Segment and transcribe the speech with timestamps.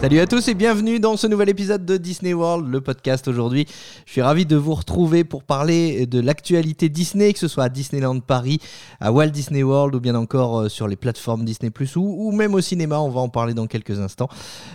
[0.00, 3.66] Salut à tous et bienvenue dans ce nouvel épisode de Disney World, le podcast aujourd'hui.
[4.06, 7.68] Je suis ravi de vous retrouver pour parler de l'actualité Disney, que ce soit à
[7.68, 8.60] Disneyland Paris,
[9.00, 12.54] à Walt Disney World ou bien encore euh, sur les plateformes Disney Plus ou, même
[12.54, 12.98] au cinéma.
[12.98, 14.30] On va en parler dans quelques instants.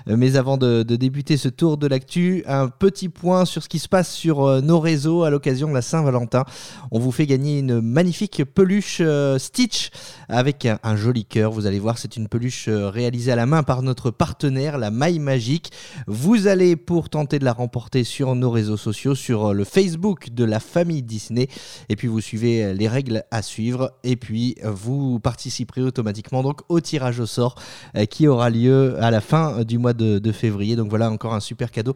[0.08, 3.80] Euh, Mais avant de, débuter ce tour de l'actu, un petit point sur ce qui
[3.80, 6.46] se passe sur euh, nos réseaux à l'occasion de la Saint-Valentin.
[6.92, 9.02] On vous fait gagner une magnifique peluche
[9.40, 9.90] Stitch
[10.30, 11.52] avec un, joli cœur.
[11.52, 15.15] Vous allez voir, c'est une peluche réalisée à la main par notre partenaire, la Maille
[15.20, 15.72] Magique.
[16.08, 20.30] Vous allez pour tenter de la remporter sur nos réseaux sociaux, sur euh, le Facebook
[20.32, 21.48] de la famille Disney.
[21.90, 23.92] Et puis vous suivez euh, les règles à suivre.
[24.04, 27.56] Et puis vous participerez automatiquement donc au tirage au sort
[27.96, 30.76] euh, qui aura lieu à la fin du mois de, de février.
[30.76, 31.96] Donc voilà encore un super cadeau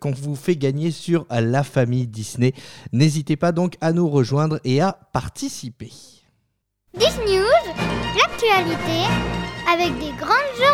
[0.00, 2.52] qu'on vous fait gagner sur la famille Disney.
[2.92, 5.92] N'hésitez pas donc à nous rejoindre et à participer.
[6.94, 7.74] Disney News,
[8.18, 9.06] l'actualité
[9.72, 10.69] avec des grandes oreilles.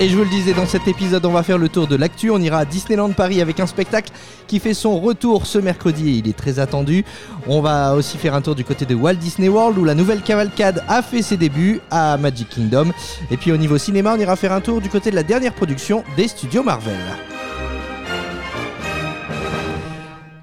[0.00, 2.28] Et je vous le disais dans cet épisode, on va faire le tour de l'actu.
[2.30, 4.10] On ira à Disneyland Paris avec un spectacle
[4.48, 7.04] qui fait son retour ce mercredi et il est très attendu.
[7.46, 10.22] On va aussi faire un tour du côté de Walt Disney World où la nouvelle
[10.22, 12.90] cavalcade a fait ses débuts à Magic Kingdom.
[13.30, 15.54] Et puis au niveau cinéma, on ira faire un tour du côté de la dernière
[15.54, 16.98] production des studios Marvel.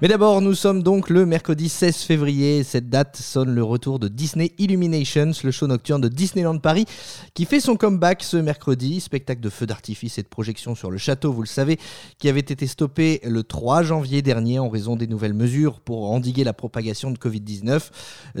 [0.02, 2.64] Mais d'abord, nous sommes donc le mercredi 16 février.
[2.64, 6.86] Cette date sonne le retour de Disney Illuminations, le show nocturne de Disneyland Paris,
[7.34, 9.00] qui fait son comeback ce mercredi.
[9.00, 11.78] Spectacle de feux d'artifice et de projection sur le château, vous le savez,
[12.18, 16.42] qui avait été stoppé le 3 janvier dernier en raison des nouvelles mesures pour endiguer
[16.42, 17.90] la propagation de Covid-19.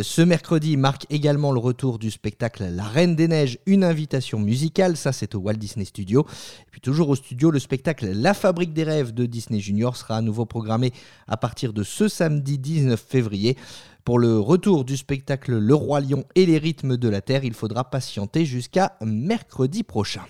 [0.02, 4.96] Ce mercredi marque également le retour du spectacle La Reine des Neiges, une invitation musicale.
[4.96, 6.26] Ça, c'est au Walt Disney Studio.
[6.66, 10.16] Et puis toujours au studio, le spectacle La Fabrique des Rêves de Disney Junior sera
[10.16, 10.92] à nouveau programmé
[11.28, 13.56] à partir de ce samedi 19 février.
[14.04, 17.52] Pour le retour du spectacle Le Roi Lion et les rythmes de la Terre, il
[17.52, 20.22] faudra patienter jusqu'à mercredi prochain.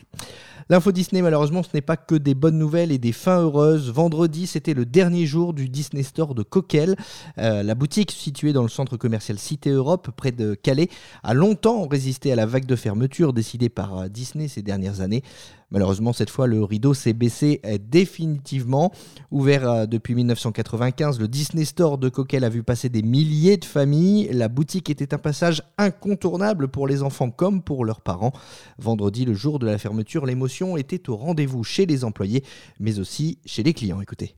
[0.68, 3.90] L'info Disney, malheureusement, ce n'est pas que des bonnes nouvelles et des fins heureuses.
[3.90, 6.96] Vendredi, c'était le dernier jour du Disney Store de Coquel.
[7.38, 10.88] Euh, la boutique située dans le centre commercial Cité Europe, près de Calais,
[11.22, 15.22] a longtemps résisté à la vague de fermeture décidée par euh, Disney ces dernières années.
[15.72, 18.92] Malheureusement, cette fois, le rideau s'est baissé euh, définitivement.
[19.30, 23.64] Ouvert euh, depuis 1995, le Disney Store de Coquel a vu passer des milliers de
[23.64, 24.28] familles.
[24.32, 28.32] La boutique était un passage incontournable pour les enfants comme pour leurs parents.
[28.78, 32.44] Vendredi, le jour de la fermeture, l'émotion était au rendez-vous chez les employés,
[32.78, 34.02] mais aussi chez les clients.
[34.02, 34.34] Écoutez.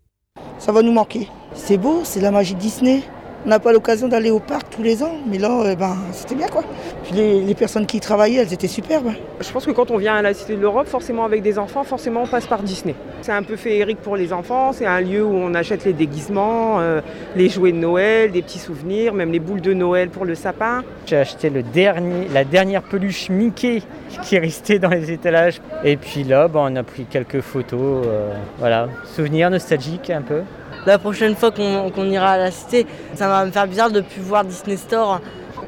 [0.58, 1.28] Ça va nous manquer.
[1.54, 3.02] C'est beau, c'est la magie Disney.
[3.46, 6.34] On n'a pas l'occasion d'aller au parc tous les ans, mais là, euh, ben, c'était
[6.34, 6.62] bien quoi.
[7.04, 9.12] Puis les, les personnes qui y travaillaient, elles étaient superbes.
[9.38, 11.84] Je pense que quand on vient à la Cité de l'Europe, forcément avec des enfants,
[11.84, 12.94] forcément on passe par Disney.
[13.20, 16.80] C'est un peu féerique pour les enfants, c'est un lieu où on achète les déguisements,
[16.80, 17.02] euh,
[17.36, 20.82] les jouets de Noël, des petits souvenirs, même les boules de Noël pour le sapin.
[21.04, 23.82] J'ai acheté le dernier, la dernière peluche Mickey
[24.22, 25.60] qui est restée dans les étalages.
[25.84, 28.06] Et puis là, bah, on a pris quelques photos.
[28.06, 30.40] euh, voilà, souvenirs nostalgiques un peu.
[30.86, 34.04] La prochaine fois qu'on ira à la cité, ça va me faire bizarre de ne
[34.04, 35.20] plus voir Disney Store.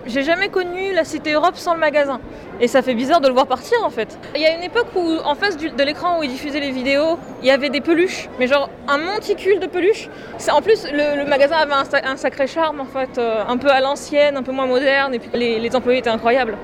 [0.07, 2.21] J'ai jamais connu la Cité Europe sans le magasin.
[2.61, 4.19] Et ça fait bizarre de le voir partir en fait.
[4.35, 7.19] Il y a une époque où, en face de l'écran où ils diffusaient les vidéos,
[7.43, 10.09] il y avait des peluches, mais genre un monticule de peluches.
[10.51, 13.69] En plus, le, magasin avait un, sa- un sacré charme en fait, euh, un peu
[13.71, 16.57] à l'ancienne, un peu moins moderne, et puis les employés étaient incroyables.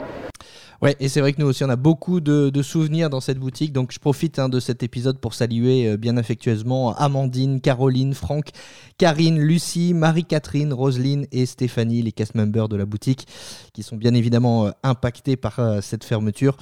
[0.82, 3.72] Ouais, et c'est vrai que nous aussi, on a beaucoup de, souvenirs dans cette boutique.
[3.72, 8.50] Donc, je profite hein, de cet épisode pour saluer euh, bien affectueusement Amandine, Caroline, Franck,
[8.98, 13.28] Karine, Lucie, Marie-Catherine, Roselyne et Stéphanie, les cast members de la boutique,
[13.72, 16.56] qui sont bien évidemment euh, impactés par euh, cette fermeture.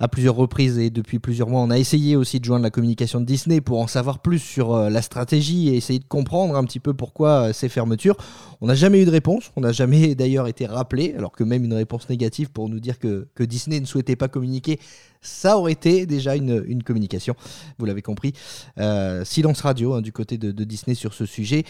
[0.00, 3.20] À plusieurs reprises et depuis plusieurs mois, on a essayé aussi de joindre la communication
[3.20, 6.64] de Disney pour en savoir plus sur euh, la stratégie et essayer de comprendre un
[6.64, 8.16] petit peu pourquoi euh, ces fermetures.
[8.60, 11.64] On n'a jamais eu de réponse, on n'a jamais d'ailleurs été rappelé, alors que même
[11.64, 14.80] une réponse négative pour nous dire que, que Disney ne souhaitait pas communiquer,
[15.22, 17.34] ça aurait été déjà une, communication,
[17.78, 18.32] vous l'avez compris.
[18.78, 21.64] Euh, silence radio hein, du côté de, Disney sur ce sujet.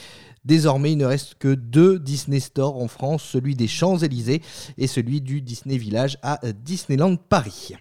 [0.45, 4.43] Désormais, il ne reste que deux Disney Stores en France, celui des Champs-Élysées
[4.79, 7.75] et celui du Disney Village à Disneyland Paris.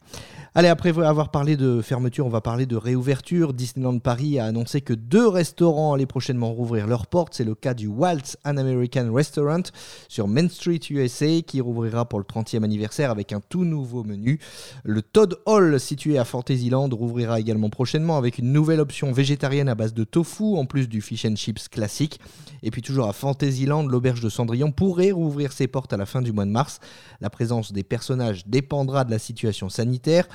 [0.53, 3.53] Allez, après avoir parlé de fermeture, on va parler de réouverture.
[3.53, 7.33] Disneyland Paris a annoncé que deux restaurants allaient prochainement rouvrir leurs portes.
[7.33, 9.63] C'est le cas du Waltz An American Restaurant
[10.09, 14.41] sur Main Street USA qui rouvrira pour le 30e anniversaire avec un tout nouveau menu.
[14.83, 19.75] Le Todd Hall situé à Fantasyland rouvrira également prochainement avec une nouvelle option végétarienne à
[19.75, 22.19] base de tofu en plus du fish and chips classique.
[22.63, 26.21] Et puis toujours à Fantasyland, l'auberge de Cendrillon pourrait rouvrir ses portes à la fin
[26.21, 26.79] du mois de mars.
[27.19, 30.27] La présence des personnages dépendra de la situation sanitaire.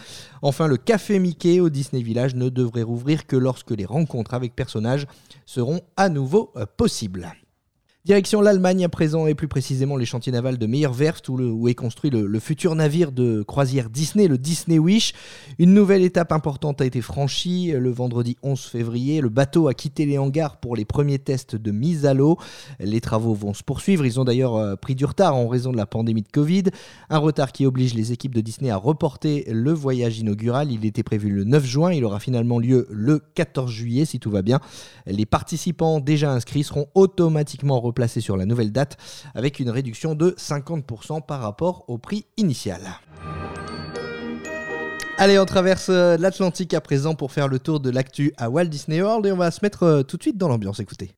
[0.43, 4.55] Enfin, le Café Mickey au Disney Village ne devrait rouvrir que lorsque les rencontres avec
[4.55, 5.06] personnages
[5.44, 7.32] seront à nouveau euh, possibles.
[8.06, 11.74] Direction l'Allemagne à présent et plus précisément les chantiers navals de Meyerwerft où, où est
[11.74, 15.12] construit le, futur navire de croisière Disney, le Disney Wish.
[15.58, 19.20] Une nouvelle étape importante a été franchie le vendredi 11 février.
[19.20, 22.38] Le bateau a quitté les hangars pour les premiers tests de mise à l'eau.
[22.78, 24.06] Les travaux vont se poursuivre.
[24.06, 26.66] Ils ont d'ailleurs euh, pris du retard en raison de la pandémie de Covid.
[27.10, 30.70] Un retard qui oblige les équipes de Disney à reporter le voyage inaugural.
[30.70, 31.92] Il était prévu le 9 juin.
[31.92, 34.60] Il aura finalement lieu le 14 juillet si tout va bien.
[35.06, 38.96] Les participants déjà inscrits seront automatiquement placé sur la nouvelle date
[39.34, 42.82] avec une réduction de 50% par rapport au prix initial.
[45.19, 49.02] Allez, on traverse l'Atlantique à présent pour faire le tour de l'actu à Walt Disney
[49.02, 50.78] World et on va se mettre tout de suite dans l'ambiance.
[50.78, 51.10] Écoutez.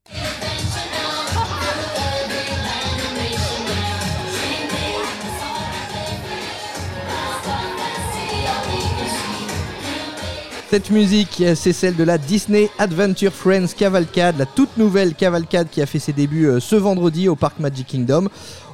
[10.71, 15.81] Cette musique, c'est celle de la Disney Adventure Friends Cavalcade, la toute nouvelle cavalcade qui
[15.81, 18.29] a fait ses débuts ce vendredi au parc Magic Kingdom.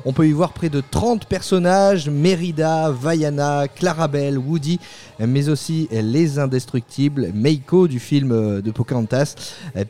[0.06, 4.79] On peut y voir près de 30 personnages, Merida, Vaiana, Clarabelle, Woody,
[5.19, 9.35] mais aussi les indestructibles, Meiko du film de Pocahontas,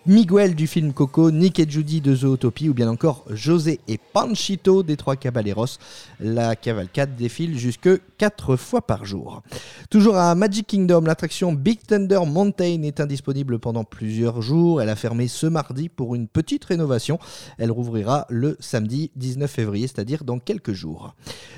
[0.07, 4.85] Miguel du film Coco, Nick et Judy de Zootopie ou bien encore José et Panchito
[4.85, 5.79] des Trois Caballeros.
[6.21, 9.43] La cavalcade défile jusque 4 fois par jour.
[9.91, 14.81] Toujours à Magic Kingdom, l'attraction Big Thunder Mountain est indisponible pendant plusieurs jours.
[14.81, 17.19] Elle a fermé ce mardi pour une petite rénovation.
[17.59, 19.89] Elle rouvrira le samedi 19 février,
[20.25, 21.15] dans quelques jours.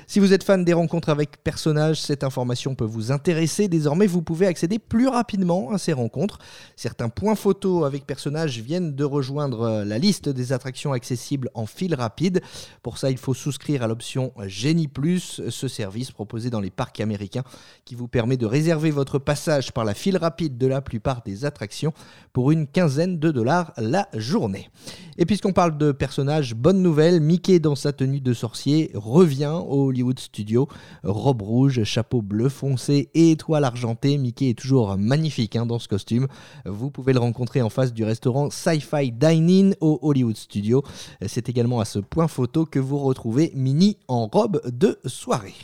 [0.07, 3.67] Si vous êtes fan des rencontres avec personnages, cette information peut vous intéresser.
[3.67, 6.39] Désormais, vous pouvez accéder plus rapidement à ces rencontres.
[6.75, 11.93] Certains points photos avec personnages viennent de rejoindre la liste des attractions accessibles en fil
[11.93, 12.41] rapide.
[12.83, 17.01] Pour ça, il faut souscrire à l'option Genie Plus, ce service proposé dans les parcs
[17.01, 17.43] américains
[17.85, 21.45] qui vous permet de réserver votre passage par la file rapide de la plupart des
[21.45, 21.93] attractions
[22.33, 24.69] pour une quinzaine de dollars la journée.
[25.17, 29.87] Et puisqu'on parle de personnages, bonne nouvelle, Mickey dans sa tenue de sorcier revient au
[29.87, 30.67] Hollywood Studio.
[31.03, 34.17] Robe rouge, chapeau bleu foncé et étoile argentée.
[34.17, 36.27] Mickey est toujours magnifique hein, dans ce costume.
[36.65, 40.83] Vous pouvez le rencontrer en face du restaurant Sci-Fi Dine-In au Hollywood Studio.
[41.25, 45.55] C'est également à ce point photo que vous retrouvez Minnie en robe de soirée.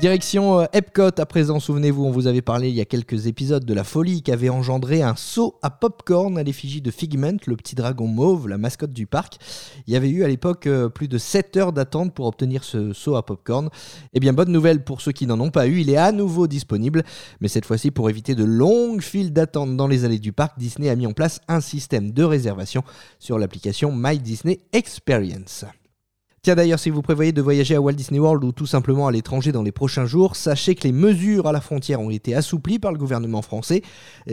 [0.00, 3.64] Direction euh, Epcot à présent, souvenez-vous, on vous avait parlé il y a quelques épisodes
[3.64, 7.56] de la folie qui avait engendré un saut à popcorn à l'effigie de Figment, le
[7.56, 9.38] petit dragon mauve, la mascotte du parc.
[9.86, 12.92] Il y avait eu à l'époque euh, plus de 7 heures d'attente pour obtenir ce
[12.92, 13.70] saut à popcorn.
[14.14, 16.48] Eh bien, bonne nouvelle pour ceux qui n'en ont pas eu, il est à nouveau
[16.48, 17.04] disponible,
[17.40, 20.90] mais cette fois-ci pour éviter de longues files d'attente dans les allées du parc, Disney
[20.90, 22.82] a mis en place un système de réservation
[23.20, 25.64] sur l'application My Disney Experience.
[26.44, 29.12] Tiens d'ailleurs, si vous prévoyez de voyager à Walt Disney World ou tout simplement à
[29.12, 32.78] l'étranger dans les prochains jours, sachez que les mesures à la frontière ont été assouplies
[32.78, 33.80] par le gouvernement français.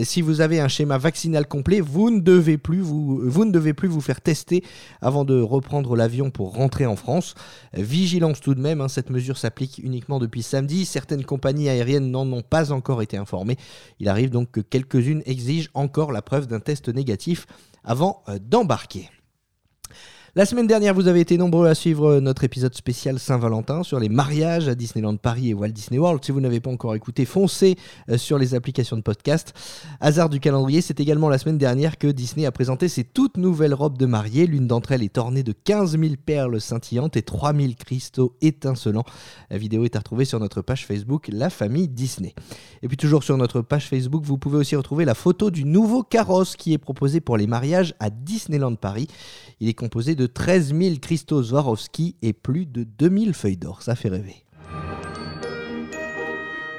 [0.04, 3.74] Si vous avez un schéma vaccinal complet, vous ne devez plus vous, vous, ne devez
[3.74, 4.62] plus vous faire tester
[5.00, 7.34] avant de reprendre l'avion pour rentrer en France.
[7.72, 10.84] Vigilance tout de même, hein, cette mesure s'applique uniquement depuis samedi.
[10.84, 13.56] Certaines compagnies aériennes n'en ont pas encore été informées.
[14.02, 17.48] Il arrive donc que quelques-unes exigent encore la preuve d'un test négatif
[17.86, 19.10] avant d'embarquer.
[20.34, 24.08] La semaine dernière, vous avez été nombreux à suivre notre épisode spécial Saint-Valentin sur les
[24.08, 26.24] mariages à Disneyland Paris et Walt Disney World.
[26.24, 27.76] Si vous n'avez pas encore écouté, foncez
[28.16, 29.54] sur les applications de podcast.
[30.00, 33.74] Hasard du calendrier, c'est également la semaine dernière que Disney a présenté ses toutes nouvelles
[33.74, 34.48] robes de mariée.
[34.48, 39.04] L'une d'entre elles est ornée de 15 000 perles scintillantes et 3 000 cristaux étincelants.
[39.50, 42.36] La vidéo est à retrouver sur notre page Facebook La Famille Disney.
[42.84, 46.04] Et puis toujours sur notre page Facebook, vous pouvez aussi retrouver la photo du nouveau
[46.04, 49.08] carrosse qui est proposé pour les mariages à Disneyland Paris.
[49.60, 53.82] Il est composé de 13 000 cristaux Swarovski et plus de 2000 feuilles d'or.
[53.82, 54.44] Ça fait rêver.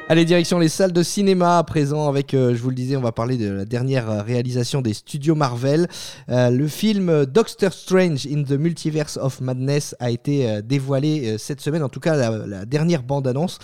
[0.08, 3.00] Allez, direction les salles de cinéma à présent avec, euh, je vous le disais, on
[3.00, 5.86] va parler de la dernière euh, réalisation des studios Marvel.
[6.28, 11.84] Euh, le film Doctor Strange in the Multiverse of Madness a été dévoilé cette semaine,
[11.84, 13.58] en tout cas la, dernière bande-annonce.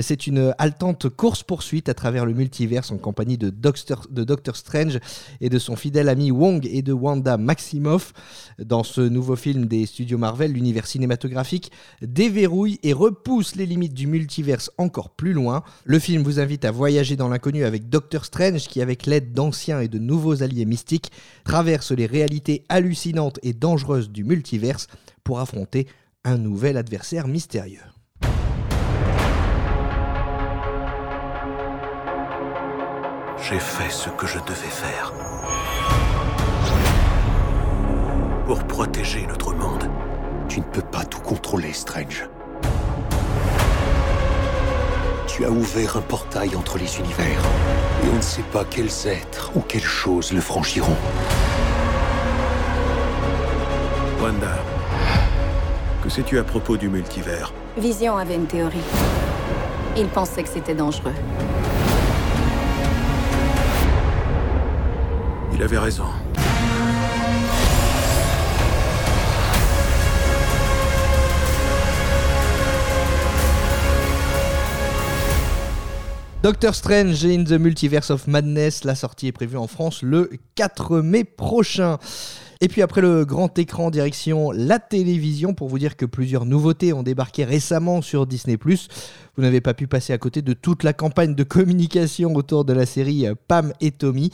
[0.00, 4.98] C'est une haletante course-poursuite à travers le multiverse en compagnie de Doctor, de Doctor Strange
[5.40, 8.12] et de son fidèle ami Wong et de Wanda Maximoff.
[8.58, 11.70] Dans ce nouveau film des studios Marvel, l'univers cinématographique
[12.00, 15.62] déverrouille et repousse les limites du multiverse encore plus loin.
[15.84, 19.80] Le film vous invite à voyager dans l'inconnu avec Doctor Strange qui, avec l'aide d'anciens
[19.80, 21.10] et de nouveaux alliés mystiques,
[21.44, 24.86] traverse les réalités hallucinantes et dangereuses du multiverse
[25.24, 25.88] pour affronter
[26.24, 27.80] un nouvel adversaire mystérieux.
[33.38, 35.12] J'ai fait ce que je devais faire.
[38.46, 39.90] Pour protéger notre monde.
[40.48, 42.28] Tu ne peux pas tout contrôler, Strange.
[45.26, 47.40] Tu as ouvert un portail entre les univers.
[48.04, 50.96] Et on ne sait pas quels êtres ou quelles choses le franchiront.
[54.20, 54.58] Wanda,
[56.02, 57.52] que sais-tu à propos du multivers?
[57.76, 58.84] Vision avait une théorie.
[59.96, 61.14] Il pensait que c'était dangereux.
[65.54, 66.06] Il avait raison.
[76.42, 80.98] Doctor Strange in the Multiverse of Madness, la sortie est prévue en France le 4
[80.98, 81.98] mai prochain.
[82.60, 86.92] Et puis après le grand écran direction la télévision pour vous dire que plusieurs nouveautés
[86.92, 88.56] ont débarqué récemment sur Disney⁇
[89.34, 92.74] Vous n'avez pas pu passer à côté de toute la campagne de communication autour de
[92.74, 94.30] la série euh, Pam et Tommy,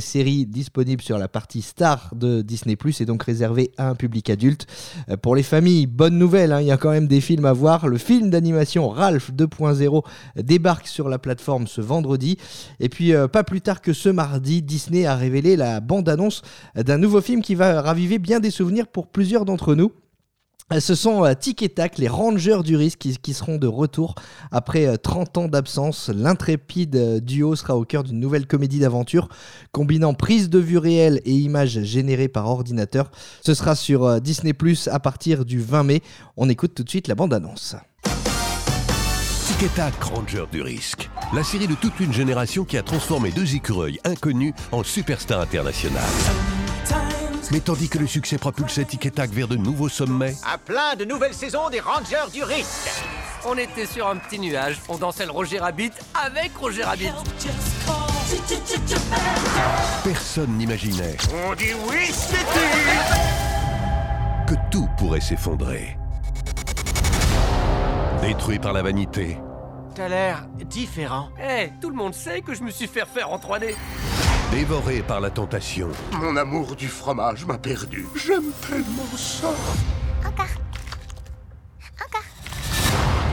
[0.00, 4.66] série disponible sur la partie star de Disney⁇ et donc réservée à un public adulte.
[5.08, 7.52] Euh, Pour les familles, bonne nouvelle, hein, il y a quand même des films à
[7.52, 7.86] voir.
[7.86, 10.04] Le film d'animation Ralph 2.0
[10.42, 12.36] débarque sur la plateforme ce vendredi.
[12.80, 16.42] Et puis euh, pas plus tard que ce mardi, Disney a révélé la bande-annonce
[16.74, 19.92] d'un nouveau film qui va raviver bien des souvenirs pour plusieurs d'entre nous.
[20.72, 21.64] Euh, Ce sont euh, Tic
[21.98, 24.14] les Rangers du risque, qui, seront de retour
[24.50, 26.10] après euh, 30 ans d'absence.
[26.14, 29.28] L'intrépide euh, duo sera au cœur d'une nouvelle comédie d'aventure
[29.72, 33.10] combinant prise de vue réelle et images générées par ordinateur.
[33.42, 36.02] Ce sera sur euh, Disney Plus à partir du 20 mai.
[36.36, 37.76] On écoute tout de suite la bande-annonce.
[39.46, 41.10] Tic et Tac, Ranger du risque.
[41.34, 46.02] La série de toute une génération qui a transformé deux écureuils inconnus en superstars internationales.
[47.52, 50.94] Mais tandis que le succès propulsait Tic et Tac vers de nouveaux sommets, À plein
[50.96, 52.90] de nouvelles saisons des Rangers du risque.
[53.44, 57.10] On était sur un petit nuage, on dansait le Roger Rabbit avec Roger Rabbit.
[60.04, 61.16] personne n'imaginait
[61.48, 62.10] On dit oui,
[64.46, 65.96] que tout pourrait s'effondrer.
[68.22, 69.38] Détruit par la vanité,
[69.94, 71.30] T'as l'air différent.
[71.42, 73.74] Eh, tout le monde sait que je me suis fait refaire en 3D.
[74.50, 78.06] Dévoré par la tentation, Mon amour du fromage m'a perdu.
[78.14, 79.50] J'aime tellement ça.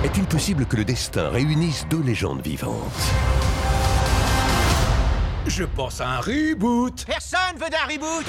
[0.04, 2.74] est-il possible que le destin réunisse deux légendes vivantes?
[5.48, 7.06] Je pense à un reboot.
[7.06, 8.26] Personne veut d'un reboot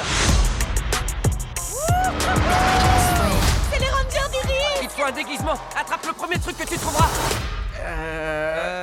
[3.71, 5.54] C'est les Rangers du riz Il te faut un déguisement.
[5.78, 7.09] Attrape le premier truc que tu trouveras.
[7.80, 8.77] Euh...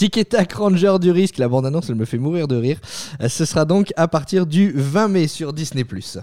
[0.00, 2.78] Tic et Tac Ranger du risque, la bande-annonce elle me fait mourir de rire.
[3.20, 5.82] Euh, Ce sera donc à partir du 20 mai sur Disney⁇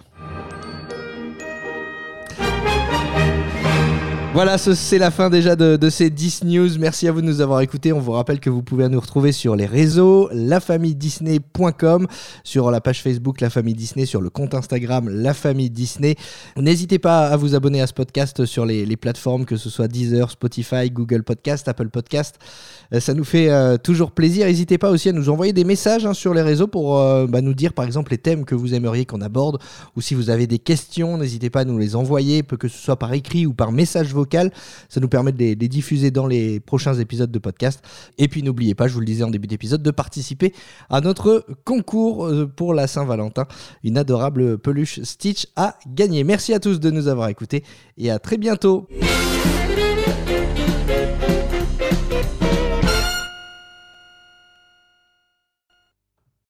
[4.38, 6.70] Voilà, ce- c'est la fin déjà de, ces 10 news.
[6.78, 7.92] Merci à vous de nous avoir écoutés.
[7.92, 12.06] On vous rappelle que vous pouvez nous retrouver sur les réseaux, lafamilledisney.com,
[12.44, 16.18] sur la page Facebook La Famille Disney, sur le compte Instagram La Famille Disney.
[16.56, 20.30] N'hésitez pas à vous abonner à ce podcast sur les, plateformes, que ce soit Deezer,
[20.30, 22.36] Spotify, Google Podcast, Apple Podcast.
[22.94, 24.46] Euh, Ça nous fait euh, toujours plaisir.
[24.46, 27.42] N'hésitez pas aussi à nous envoyer des messages hein, sur les réseaux pour euh, bah,
[27.42, 29.58] nous dire par exemple les thèmes que vous aimeriez qu'on aborde
[29.96, 33.00] ou si vous avez des questions, n'hésitez pas à nous les envoyer, que ce soit
[33.00, 34.27] par écrit ou par message vocal.
[34.90, 37.84] Ça nous permet de les, les diffuser dans les prochains épisodes de podcast.
[38.18, 40.54] Et puis n'oubliez pas, je vous le disais en début d'épisode, de participer
[40.90, 43.46] à notre concours euh, pour la Saint-Valentin.
[43.84, 46.24] Une adorable peluche Stitch à gagner.
[46.24, 47.64] Merci à tous de nous avoir écoutés
[47.98, 48.88] et à très bientôt.